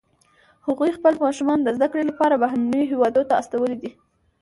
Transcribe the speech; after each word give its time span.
هغوی 0.67 0.91
خپل 0.97 1.13
ماشومان 1.25 1.59
د 1.63 1.67
زده 1.77 1.87
کړې 1.91 2.03
لپاره 2.11 2.39
بهرنیو 2.43 2.89
هیوادونو 2.91 3.27
ته 3.29 3.33
استولي 3.41 3.75
دي 3.81 3.91